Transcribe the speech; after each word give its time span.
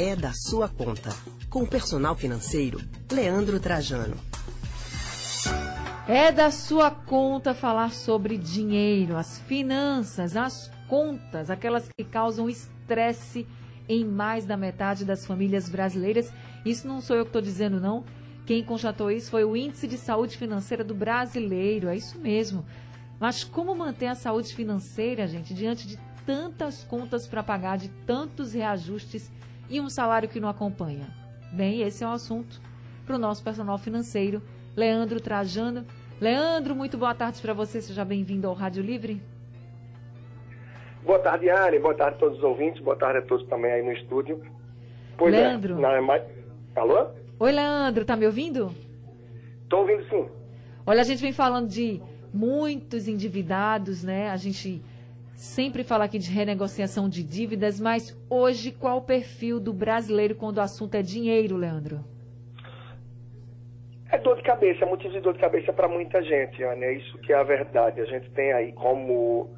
é 0.00 0.16
da 0.16 0.32
sua 0.32 0.66
conta. 0.66 1.10
Com 1.50 1.64
o 1.64 1.66
personal 1.66 2.16
financeiro, 2.16 2.80
Leandro 3.12 3.60
Trajano. 3.60 4.16
É 6.08 6.32
da 6.32 6.50
sua 6.50 6.90
conta 6.90 7.52
falar 7.52 7.92
sobre 7.92 8.38
dinheiro, 8.38 9.14
as 9.14 9.40
finanças, 9.40 10.38
as 10.38 10.72
contas, 10.88 11.50
aquelas 11.50 11.86
que 11.94 12.02
causam 12.02 12.48
estresse 12.48 13.46
em 13.86 14.02
mais 14.02 14.46
da 14.46 14.56
metade 14.56 15.04
das 15.04 15.26
famílias 15.26 15.68
brasileiras. 15.68 16.32
Isso 16.64 16.88
não 16.88 17.02
sou 17.02 17.16
eu 17.16 17.24
que 17.24 17.28
estou 17.28 17.42
dizendo, 17.42 17.78
não. 17.78 18.02
Quem 18.46 18.64
constatou 18.64 19.10
isso 19.10 19.30
foi 19.30 19.44
o 19.44 19.54
Índice 19.54 19.86
de 19.86 19.98
Saúde 19.98 20.38
Financeira 20.38 20.82
do 20.82 20.94
Brasileiro. 20.94 21.88
É 21.88 21.96
isso 21.96 22.18
mesmo. 22.18 22.64
Mas 23.20 23.44
como 23.44 23.74
manter 23.74 24.06
a 24.06 24.14
saúde 24.14 24.54
financeira, 24.54 25.26
gente, 25.26 25.52
diante 25.52 25.86
de 25.86 25.98
tantas 26.24 26.84
contas 26.84 27.26
para 27.26 27.42
pagar, 27.42 27.76
de 27.76 27.90
tantos 28.06 28.54
reajustes 28.54 29.30
e 29.70 29.80
um 29.80 29.88
salário 29.88 30.28
que 30.28 30.40
não 30.40 30.48
acompanha? 30.48 31.06
Bem, 31.52 31.82
esse 31.82 32.02
é 32.02 32.06
um 32.06 32.12
assunto 32.12 32.60
para 33.06 33.14
o 33.14 33.18
nosso 33.18 33.42
personal 33.42 33.78
financeiro, 33.78 34.42
Leandro 34.76 35.20
Trajano. 35.20 35.86
Leandro, 36.20 36.74
muito 36.74 36.98
boa 36.98 37.14
tarde 37.14 37.40
para 37.40 37.54
você. 37.54 37.80
Seja 37.80 38.04
bem-vindo 38.04 38.46
ao 38.46 38.54
Rádio 38.54 38.82
Livre. 38.82 39.22
Boa 41.04 41.18
tarde, 41.18 41.48
Anne. 41.48 41.78
Boa 41.78 41.94
tarde 41.94 42.16
a 42.16 42.18
todos 42.18 42.38
os 42.38 42.44
ouvintes. 42.44 42.82
Boa 42.82 42.96
tarde 42.96 43.18
a 43.18 43.22
todos 43.22 43.46
também 43.48 43.72
aí 43.72 43.82
no 43.82 43.92
estúdio. 43.92 44.42
Pois 45.16 45.32
é, 45.32 45.38
Leandro. 45.38 45.80
É. 45.84 46.26
Alô? 46.76 47.06
Oi, 47.38 47.52
Leandro. 47.52 48.04
Tá 48.04 48.16
me 48.16 48.26
ouvindo? 48.26 48.74
Estou 49.62 49.80
ouvindo 49.80 50.04
sim. 50.10 50.28
Olha, 50.84 51.00
a 51.00 51.04
gente 51.04 51.22
vem 51.22 51.32
falando 51.32 51.68
de 51.68 52.02
muitos 52.34 53.08
endividados, 53.08 54.04
né? 54.04 54.30
A 54.30 54.36
gente 54.36 54.82
sempre 55.40 55.82
fala 55.82 56.04
aqui 56.04 56.18
de 56.18 56.30
renegociação 56.30 57.08
de 57.08 57.24
dívidas, 57.24 57.80
mas 57.80 58.14
hoje 58.28 58.70
qual 58.70 58.98
o 58.98 59.02
perfil 59.02 59.58
do 59.58 59.72
brasileiro 59.72 60.34
quando 60.34 60.58
o 60.58 60.60
assunto 60.60 60.96
é 60.96 61.02
dinheiro, 61.02 61.56
Leandro? 61.56 62.04
É 64.12 64.18
dor 64.18 64.36
de 64.36 64.42
cabeça, 64.42 64.84
é 64.84 64.86
motivo 64.86 65.14
de 65.14 65.20
dor 65.20 65.32
de 65.32 65.38
cabeça 65.38 65.72
para 65.72 65.88
muita 65.88 66.22
gente, 66.22 66.62
Ana. 66.62 66.84
É 66.84 66.92
isso 66.92 67.16
que 67.18 67.32
é 67.32 67.36
a 67.36 67.42
verdade. 67.42 68.02
A 68.02 68.04
gente 68.04 68.28
tem 68.32 68.52
aí 68.52 68.72
como 68.72 69.48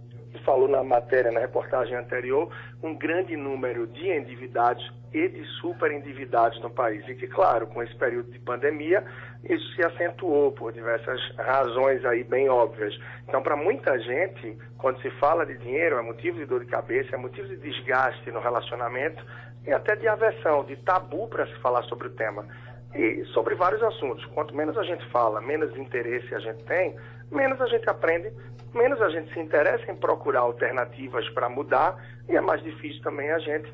falou 0.44 0.68
na 0.68 0.84
matéria, 0.84 1.32
na 1.32 1.40
reportagem 1.40 1.96
anterior, 1.96 2.48
um 2.82 2.94
grande 2.94 3.36
número 3.36 3.86
de 3.86 4.08
endividados 4.08 4.92
e 5.12 5.28
de 5.28 5.44
superendividados 5.60 6.60
no 6.60 6.70
país. 6.70 7.06
E 7.08 7.14
que, 7.14 7.26
claro, 7.26 7.66
com 7.66 7.82
esse 7.82 7.94
período 7.96 8.30
de 8.30 8.38
pandemia, 8.38 9.04
isso 9.48 9.74
se 9.74 9.84
acentuou 9.84 10.52
por 10.52 10.72
diversas 10.72 11.20
razões 11.36 12.04
aí 12.04 12.22
bem 12.22 12.48
óbvias. 12.48 12.96
Então, 13.28 13.42
para 13.42 13.56
muita 13.56 13.98
gente, 13.98 14.56
quando 14.78 15.00
se 15.00 15.10
fala 15.12 15.44
de 15.44 15.56
dinheiro, 15.58 15.98
é 15.98 16.02
motivo 16.02 16.38
de 16.38 16.46
dor 16.46 16.60
de 16.60 16.66
cabeça, 16.66 17.14
é 17.14 17.18
motivo 17.18 17.48
de 17.48 17.56
desgaste 17.56 18.30
no 18.30 18.40
relacionamento 18.40 19.24
e 19.66 19.72
até 19.72 19.96
de 19.96 20.06
aversão, 20.06 20.64
de 20.64 20.76
tabu 20.76 21.28
para 21.28 21.46
se 21.46 21.54
falar 21.60 21.82
sobre 21.84 22.08
o 22.08 22.10
tema. 22.10 22.46
E 22.94 23.24
sobre 23.32 23.54
vários 23.54 23.82
assuntos. 23.82 24.24
Quanto 24.26 24.54
menos 24.54 24.76
a 24.76 24.82
gente 24.82 25.04
fala, 25.10 25.40
menos 25.40 25.74
interesse 25.76 26.34
a 26.34 26.38
gente 26.38 26.62
tem, 26.64 26.94
menos 27.30 27.60
a 27.60 27.66
gente 27.66 27.88
aprende, 27.88 28.30
menos 28.74 29.00
a 29.00 29.08
gente 29.08 29.32
se 29.32 29.40
interessa 29.40 29.90
em 29.90 29.96
procurar 29.96 30.40
alternativas 30.40 31.28
para 31.30 31.48
mudar 31.48 31.96
e 32.28 32.36
é 32.36 32.40
mais 32.40 32.62
difícil 32.62 33.02
também 33.02 33.30
a 33.30 33.38
gente 33.38 33.72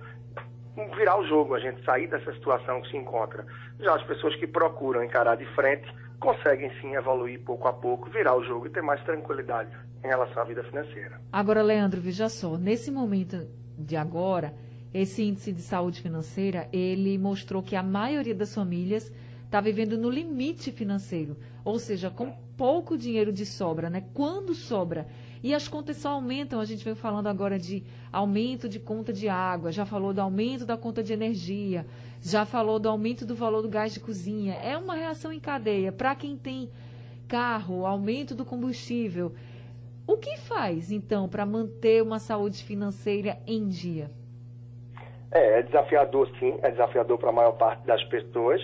virar 0.97 1.19
o 1.19 1.27
jogo, 1.27 1.55
a 1.55 1.61
gente 1.61 1.83
sair 1.85 2.07
dessa 2.07 2.33
situação 2.33 2.81
que 2.83 2.91
se 2.91 2.97
encontra. 2.97 3.45
Já 3.81 3.95
as 3.95 4.03
pessoas 4.05 4.35
que 4.37 4.47
procuram 4.47 5.03
encarar 5.03 5.37
de 5.37 5.47
frente 5.55 5.87
conseguem 6.21 6.71
sim 6.81 6.95
evoluir 6.95 7.41
pouco 7.41 7.69
a 7.69 7.73
pouco, 7.73 8.11
virar 8.11 8.37
o 8.37 8.45
jogo 8.45 8.67
e 8.67 8.71
ter 8.71 8.83
mais 8.83 9.03
tranquilidade 9.05 9.71
em 10.05 10.09
relação 10.09 10.43
à 10.43 10.45
vida 10.45 10.63
financeira. 10.65 11.21
Agora, 11.33 11.63
Leandro, 11.63 12.01
veja 12.01 12.29
só, 12.29 12.57
nesse 12.57 12.91
momento 12.91 13.47
de 13.79 13.97
agora, 13.97 14.55
esse 14.93 15.23
índice 15.23 15.53
de 15.53 15.63
saúde 15.63 16.01
financeira, 16.01 16.69
ele 16.73 17.19
mostrou 17.19 17.63
que 17.63 17.77
a 17.77 17.83
maioria 17.83 18.35
das 18.35 18.55
famílias 18.55 19.13
está 19.49 19.63
vivendo 19.63 19.97
no 19.97 20.11
limite 20.11 20.71
financeiro, 20.71 21.35
ou 21.65 21.79
seja, 21.79 22.11
com 22.11 22.31
pouco 22.55 22.99
dinheiro 22.99 23.33
de 23.33 23.47
sobra, 23.47 23.89
né? 23.89 24.05
Quando 24.13 24.55
sobra. 24.55 25.07
E 25.43 25.55
as 25.55 25.67
contas 25.67 25.97
só 25.97 26.11
aumentam, 26.11 26.61
a 26.61 26.67
gente 26.67 26.85
veio 26.85 26.95
falando 26.95 27.29
agora 27.29 27.59
de 27.59 27.83
aumento 28.13 28.69
de 28.69 28.79
conta 28.79 29.11
de 29.11 29.27
água, 29.27 29.73
já 29.73 29.87
falou 29.87 30.13
do 30.13 30.21
aumento 30.21 30.67
da 30.67 30.77
conta 30.77 31.03
de 31.03 31.15
energia, 31.15 31.87
já 32.21 32.45
falou 32.45 32.79
do 32.79 32.91
aumento 32.91 33.25
do 33.25 33.35
valor 33.35 33.63
do 33.63 33.71
gás 33.71 33.95
de 33.95 34.01
cozinha. 34.01 34.53
É 34.55 34.77
uma 34.77 34.95
reação 34.95 35.33
em 35.33 35.41
cadeia. 35.41 35.93
Para 35.93 36.15
quem 36.15 36.37
tem 36.37 36.69
carro, 37.27 37.87
aumento 37.87 38.35
do 38.35 38.45
combustível. 38.45 39.33
O 40.07 40.19
que 40.19 40.37
faz, 40.37 40.91
então, 40.91 41.27
para 41.27 41.47
manter 41.47 42.03
uma 42.03 42.19
saúde 42.19 42.63
financeira 42.65 43.39
em 43.47 43.67
dia? 43.67 44.11
É, 45.31 45.61
é 45.61 45.63
desafiador, 45.63 46.31
sim, 46.39 46.59
é 46.63 46.71
desafiador 46.71 47.19
para 47.19 47.29
a 47.31 47.33
maior 47.33 47.53
parte 47.53 47.87
das 47.87 48.03
pessoas 48.05 48.61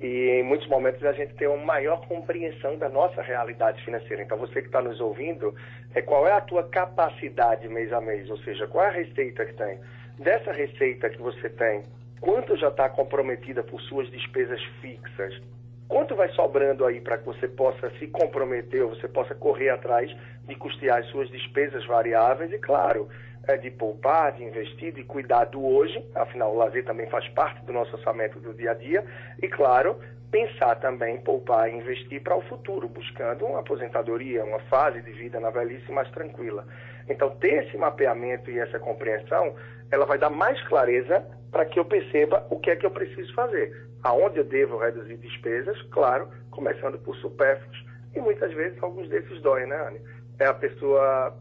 e 0.00 0.40
em 0.40 0.42
muitos 0.42 0.68
momentos 0.68 1.02
a 1.04 1.12
gente 1.12 1.34
tem 1.34 1.48
uma 1.48 1.64
maior 1.64 2.06
compreensão 2.06 2.76
da 2.76 2.88
nossa 2.88 3.22
realidade 3.22 3.82
financeira. 3.84 4.22
Então, 4.22 4.36
você 4.36 4.60
que 4.60 4.68
está 4.68 4.82
nos 4.82 5.00
ouvindo, 5.00 5.54
é, 5.94 6.02
qual 6.02 6.26
é 6.26 6.32
a 6.32 6.40
tua 6.40 6.64
capacidade 6.64 7.68
mês 7.68 7.92
a 7.92 8.00
mês? 8.00 8.28
Ou 8.28 8.38
seja, 8.38 8.66
qual 8.66 8.84
é 8.84 8.88
a 8.88 8.92
receita 8.92 9.46
que 9.46 9.54
tem? 9.54 9.78
Dessa 10.18 10.52
receita 10.52 11.08
que 11.08 11.20
você 11.20 11.48
tem, 11.48 11.82
quanto 12.20 12.56
já 12.56 12.68
está 12.68 12.88
comprometida 12.88 13.62
por 13.62 13.80
suas 13.82 14.10
despesas 14.10 14.62
fixas? 14.82 15.40
Quanto 15.88 16.16
vai 16.16 16.28
sobrando 16.30 16.84
aí 16.84 17.00
para 17.00 17.16
que 17.16 17.24
você 17.24 17.46
possa 17.46 17.90
se 17.98 18.08
comprometer 18.08 18.82
ou 18.82 18.90
você 18.90 19.06
possa 19.08 19.34
correr 19.34 19.70
atrás 19.70 20.14
de 20.44 20.54
custear 20.56 20.98
as 20.98 21.06
suas 21.06 21.30
despesas 21.30 21.86
variáveis? 21.86 22.52
E, 22.52 22.58
claro, 22.58 23.08
é 23.46 23.56
de 23.56 23.70
poupar, 23.70 24.32
de 24.32 24.44
investir, 24.44 24.92
de 24.92 25.04
cuidar 25.04 25.44
do 25.44 25.64
hoje, 25.64 26.04
afinal 26.14 26.52
o 26.52 26.56
lazer 26.56 26.84
também 26.84 27.08
faz 27.08 27.28
parte 27.30 27.64
do 27.64 27.72
nosso 27.72 27.94
orçamento 27.96 28.40
do 28.40 28.52
dia 28.54 28.72
a 28.72 28.74
dia, 28.74 29.04
e 29.42 29.48
claro, 29.48 29.96
pensar 30.30 30.74
também, 30.76 31.20
poupar 31.20 31.70
e 31.70 31.76
investir 31.76 32.22
para 32.22 32.36
o 32.36 32.42
futuro, 32.42 32.88
buscando 32.88 33.46
uma 33.46 33.60
aposentadoria, 33.60 34.44
uma 34.44 34.60
fase 34.60 35.00
de 35.00 35.12
vida 35.12 35.38
na 35.40 35.50
velhice 35.50 35.90
mais 35.92 36.10
tranquila. 36.10 36.66
Então, 37.08 37.30
ter 37.36 37.64
esse 37.64 37.76
mapeamento 37.76 38.50
e 38.50 38.58
essa 38.58 38.78
compreensão, 38.78 39.54
ela 39.90 40.04
vai 40.04 40.18
dar 40.18 40.30
mais 40.30 40.60
clareza 40.66 41.24
para 41.52 41.64
que 41.64 41.78
eu 41.78 41.84
perceba 41.84 42.46
o 42.50 42.58
que 42.58 42.70
é 42.70 42.76
que 42.76 42.84
eu 42.84 42.90
preciso 42.90 43.32
fazer, 43.34 43.72
aonde 44.02 44.38
eu 44.38 44.44
devo 44.44 44.76
reduzir 44.76 45.16
despesas, 45.16 45.80
claro, 45.90 46.28
começando 46.50 46.98
por 46.98 47.16
supérfluos, 47.16 47.86
e 48.14 48.20
muitas 48.20 48.52
vezes 48.52 48.82
alguns 48.82 49.08
desses 49.08 49.40
doem, 49.42 49.66
né, 49.66 49.76
Anne? 49.88 50.00
É 50.38 50.46
a 50.46 50.54
pessoa 50.54 51.34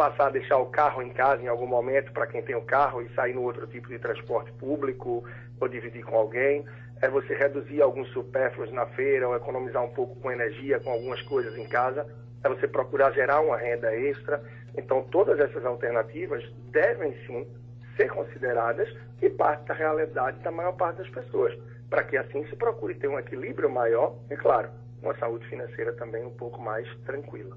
passar 0.00 0.28
a 0.28 0.30
deixar 0.30 0.56
o 0.56 0.64
carro 0.64 1.02
em 1.02 1.10
casa 1.10 1.42
em 1.42 1.46
algum 1.46 1.66
momento 1.66 2.10
para 2.12 2.26
quem 2.26 2.40
tem 2.40 2.56
o 2.56 2.62
carro 2.62 3.02
e 3.02 3.08
sair 3.10 3.34
no 3.34 3.42
outro 3.42 3.66
tipo 3.66 3.86
de 3.86 3.98
transporte 3.98 4.50
público 4.52 5.22
ou 5.60 5.68
dividir 5.68 6.02
com 6.02 6.16
alguém. 6.16 6.64
É 7.02 7.08
você 7.10 7.34
reduzir 7.34 7.82
alguns 7.82 8.08
supérfluos 8.08 8.72
na 8.72 8.86
feira 8.86 9.28
ou 9.28 9.36
economizar 9.36 9.84
um 9.84 9.90
pouco 9.90 10.18
com 10.18 10.32
energia, 10.32 10.80
com 10.80 10.88
algumas 10.88 11.20
coisas 11.20 11.54
em 11.54 11.68
casa. 11.68 12.06
É 12.42 12.48
você 12.48 12.66
procurar 12.66 13.12
gerar 13.12 13.42
uma 13.42 13.58
renda 13.58 13.94
extra. 13.94 14.42
Então, 14.74 15.02
todas 15.02 15.38
essas 15.38 15.66
alternativas 15.66 16.42
devem 16.72 17.12
sim 17.26 17.46
ser 17.94 18.08
consideradas 18.10 18.88
e 19.20 19.28
parte 19.28 19.66
da 19.66 19.74
realidade 19.74 20.38
da 20.38 20.50
maior 20.50 20.72
parte 20.78 20.96
das 20.96 21.10
pessoas, 21.10 21.54
para 21.90 22.04
que 22.04 22.16
assim 22.16 22.42
se 22.46 22.56
procure 22.56 22.94
ter 22.94 23.08
um 23.08 23.18
equilíbrio 23.18 23.68
maior 23.68 24.16
e, 24.30 24.36
claro, 24.38 24.70
uma 25.02 25.14
saúde 25.18 25.46
financeira 25.48 25.92
também 25.92 26.24
um 26.24 26.30
pouco 26.30 26.58
mais 26.58 26.88
tranquila. 27.04 27.54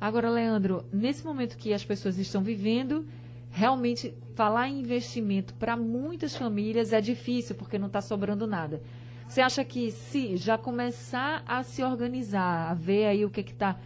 Agora, 0.00 0.28
Leandro, 0.28 0.84
nesse 0.92 1.24
momento 1.24 1.56
que 1.56 1.72
as 1.72 1.84
pessoas 1.84 2.18
estão 2.18 2.42
vivendo, 2.42 3.06
realmente 3.50 4.14
falar 4.34 4.68
em 4.68 4.80
investimento 4.80 5.54
para 5.54 5.76
muitas 5.76 6.36
famílias 6.36 6.92
é 6.92 7.00
difícil, 7.00 7.56
porque 7.56 7.78
não 7.78 7.86
está 7.86 8.02
sobrando 8.02 8.46
nada. 8.46 8.82
Você 9.26 9.40
acha 9.40 9.64
que 9.64 9.90
se 9.90 10.36
já 10.36 10.58
começar 10.58 11.42
a 11.46 11.62
se 11.62 11.82
organizar, 11.82 12.70
a 12.70 12.74
ver 12.74 13.06
aí 13.06 13.24
o 13.24 13.30
que 13.30 13.40
está 13.40 13.76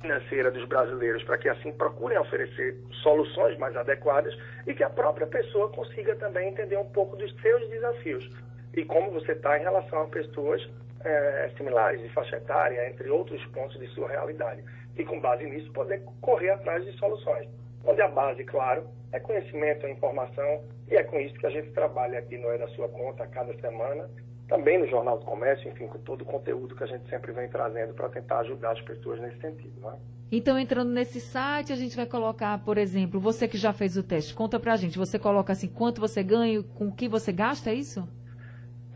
financeira 0.00 0.50
dos 0.50 0.64
brasileiros, 0.66 1.22
para 1.24 1.38
que 1.38 1.48
assim 1.48 1.72
procurem 1.72 2.18
oferecer 2.18 2.76
soluções 3.02 3.58
mais 3.58 3.76
adequadas 3.76 4.36
e 4.66 4.74
que 4.74 4.84
a 4.84 4.90
própria 4.90 5.26
pessoa 5.26 5.68
consiga 5.70 6.14
também 6.16 6.48
entender 6.48 6.76
um 6.76 6.88
pouco 6.90 7.16
dos 7.16 7.34
seus 7.40 7.68
desafios 7.68 8.30
e 8.74 8.84
como 8.84 9.10
você 9.10 9.32
está 9.32 9.58
em 9.58 9.62
relação 9.62 10.02
a 10.02 10.06
pessoas 10.06 10.66
é, 11.04 11.50
similares 11.56 12.00
de 12.00 12.08
faixa 12.10 12.36
etária, 12.36 12.88
entre 12.88 13.10
outros 13.10 13.44
pontos 13.46 13.78
de 13.78 13.86
sua 13.88 14.08
realidade. 14.08 14.62
E 14.98 15.04
com 15.04 15.20
base 15.20 15.44
nisso 15.44 15.72
poder 15.72 16.02
correr 16.20 16.50
atrás 16.50 16.84
de 16.84 16.92
soluções. 16.98 17.48
Onde 17.84 18.02
a 18.02 18.08
base, 18.08 18.44
claro, 18.44 18.86
é 19.12 19.20
conhecimento, 19.20 19.86
é 19.86 19.90
informação, 19.92 20.64
e 20.90 20.96
é 20.96 21.04
com 21.04 21.18
isso 21.18 21.34
que 21.34 21.46
a 21.46 21.50
gente 21.50 21.70
trabalha 21.70 22.18
aqui 22.18 22.36
no 22.36 22.50
É 22.50 22.58
da 22.58 22.68
Sua 22.68 22.88
Conta 22.88 23.24
a 23.24 23.26
cada 23.26 23.54
semana, 23.60 24.10
também 24.48 24.78
no 24.78 24.88
Jornal 24.88 25.18
do 25.18 25.24
Comércio, 25.24 25.70
enfim, 25.70 25.86
com 25.86 25.98
todo 25.98 26.22
o 26.22 26.24
conteúdo 26.24 26.74
que 26.74 26.82
a 26.82 26.86
gente 26.86 27.08
sempre 27.08 27.32
vem 27.32 27.48
trazendo 27.48 27.94
para 27.94 28.08
tentar 28.08 28.40
ajudar 28.40 28.72
as 28.72 28.80
pessoas 28.80 29.20
nesse 29.20 29.38
sentido. 29.40 29.80
Não 29.80 29.92
é? 29.92 29.96
Então, 30.32 30.58
entrando 30.58 30.90
nesse 30.90 31.20
site, 31.20 31.72
a 31.72 31.76
gente 31.76 31.96
vai 31.96 32.06
colocar, 32.06 32.58
por 32.64 32.76
exemplo, 32.76 33.20
você 33.20 33.46
que 33.46 33.56
já 33.56 33.72
fez 33.72 33.96
o 33.96 34.02
teste, 34.02 34.34
conta 34.34 34.58
para 34.58 34.72
a 34.72 34.76
gente, 34.76 34.98
você 34.98 35.18
coloca 35.18 35.52
assim, 35.52 35.68
quanto 35.68 36.00
você 36.00 36.22
ganha, 36.22 36.62
com 36.62 36.88
o 36.88 36.92
que 36.92 37.08
você 37.08 37.32
gasta, 37.32 37.70
é 37.70 37.74
isso? 37.74 38.06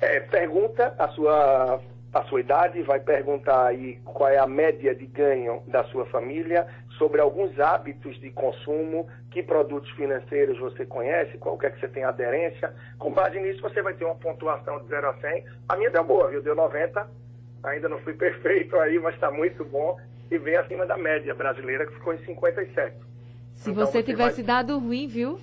É, 0.00 0.20
pergunta 0.20 0.94
a 0.98 1.08
sua 1.08 1.80
a 2.12 2.22
sua 2.24 2.40
idade, 2.40 2.82
vai 2.82 3.00
perguntar 3.00 3.66
aí 3.66 3.98
qual 4.04 4.28
é 4.28 4.38
a 4.38 4.46
média 4.46 4.94
de 4.94 5.06
ganho 5.06 5.62
da 5.66 5.82
sua 5.84 6.04
família, 6.06 6.66
sobre 6.98 7.20
alguns 7.20 7.58
hábitos 7.58 8.20
de 8.20 8.30
consumo, 8.30 9.08
que 9.30 9.42
produtos 9.42 9.90
financeiros 9.92 10.58
você 10.58 10.84
conhece, 10.84 11.38
qual 11.38 11.58
é 11.62 11.70
que 11.70 11.80
você 11.80 11.88
tem 11.88 12.04
aderência. 12.04 12.74
Com 12.98 13.10
base 13.10 13.40
nisso, 13.40 13.62
você 13.62 13.80
vai 13.80 13.94
ter 13.94 14.04
uma 14.04 14.14
pontuação 14.14 14.80
de 14.80 14.88
0 14.88 15.08
a 15.08 15.14
100. 15.14 15.44
A 15.70 15.76
minha 15.76 15.90
deu 15.90 16.04
boa, 16.04 16.28
viu? 16.28 16.42
Deu 16.42 16.54
90. 16.54 17.08
Ainda 17.64 17.88
não 17.88 17.98
fui 18.00 18.12
perfeito 18.14 18.76
aí, 18.76 18.98
mas 18.98 19.14
está 19.14 19.30
muito 19.30 19.64
bom. 19.64 19.98
E 20.30 20.36
vem 20.36 20.56
acima 20.56 20.84
da 20.84 20.98
média 20.98 21.34
brasileira, 21.34 21.86
que 21.86 21.94
ficou 21.94 22.12
em 22.12 22.18
57. 22.24 22.94
Se 23.54 23.70
então, 23.70 23.86
você, 23.86 23.92
você 23.92 24.02
tivesse 24.02 24.42
vai... 24.42 24.56
dado 24.56 24.78
ruim, 24.78 25.08
viu? 25.08 25.38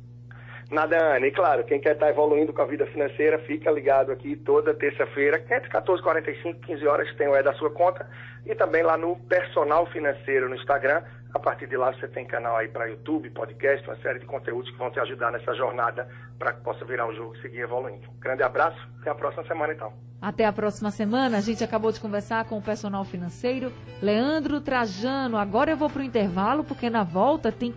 Nada, 0.71 1.17
Ana. 1.17 1.27
E 1.27 1.31
claro, 1.31 1.65
quem 1.65 1.81
quer 1.81 1.95
estar 1.95 2.11
evoluindo 2.11 2.53
com 2.53 2.61
a 2.61 2.67
vida 2.67 2.87
financeira, 2.87 3.39
fica 3.41 3.71
ligado 3.71 4.13
aqui 4.13 4.37
toda 4.37 4.75
terça-feira, 4.75 5.39
entre 5.51 5.71
14h45 5.71 6.57
e 6.57 6.67
15 6.67 6.87
horas, 6.87 7.15
tem 7.17 7.27
o 7.27 7.35
É 7.35 7.43
da 7.43 7.55
sua 7.55 7.71
conta. 7.71 8.07
E 8.45 8.55
também 8.55 8.83
lá 8.83 8.97
no 8.97 9.17
Personal 9.17 9.87
Financeiro 9.87 10.49
no 10.49 10.55
Instagram. 10.55 11.03
A 11.35 11.39
partir 11.39 11.67
de 11.67 11.77
lá 11.77 11.93
você 11.93 12.09
tem 12.09 12.27
canal 12.27 12.57
aí 12.57 12.69
para 12.69 12.87
YouTube, 12.87 13.31
podcast, 13.31 13.87
uma 13.87 13.97
série 13.99 14.19
de 14.19 14.27
conteúdos 14.27 14.71
que 14.71 14.79
vão 14.79 14.91
te 14.91 14.99
ajudar 14.99 15.31
nessa 15.31 15.55
jornada 15.55 16.09
para 16.39 16.53
que 16.53 16.63
possa 16.63 16.85
virar 16.85 17.07
o 17.07 17.15
jogo 17.15 17.37
e 17.37 17.43
seguir 17.43 17.61
evoluindo. 17.61 18.09
Grande 18.19 18.43
abraço, 18.43 18.79
até 19.01 19.11
a 19.11 19.15
próxima 19.15 19.45
semana 19.47 19.73
então. 19.75 19.93
Até 20.21 20.47
a 20.47 20.53
próxima 20.53 20.91
semana. 20.91 21.39
A 21.39 21.41
gente 21.41 21.63
acabou 21.63 21.93
de 21.93 22.01
conversar 22.01 22.45
com 22.47 22.59
o 22.59 22.63
personal 22.63 23.05
financeiro 23.05 23.73
Leandro 24.03 24.61
Trajano. 24.61 25.37
Agora 25.37 25.71
eu 25.71 25.77
vou 25.77 25.89
para 25.89 26.01
o 26.01 26.05
intervalo 26.05 26.65
porque 26.65 26.91
na 26.91 27.05
volta 27.05 27.53
tem 27.53 27.71